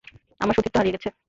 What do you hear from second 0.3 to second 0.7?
আমার